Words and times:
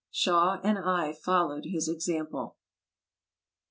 Shaw 0.09 0.59
and 0.63 0.79
I 0.79 1.13
followed 1.13 1.65
his 1.65 1.87
example. 1.87 2.57